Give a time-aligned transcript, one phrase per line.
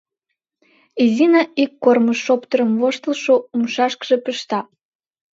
[1.03, 4.59] —Изина ик кормыж шоптырым воштылшо умшашкыже пышта.